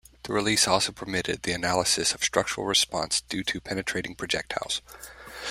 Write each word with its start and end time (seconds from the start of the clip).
The 0.23 0.33
release 0.33 0.67
also 0.67 0.91
permitted 0.93 1.43
the 1.43 1.51
analysis 1.51 2.11
of 2.15 2.23
structural 2.23 2.65
response 2.65 3.21
due 3.21 3.43
to 3.43 3.61
penetrating 3.61 4.15
projectiles. 4.15 4.81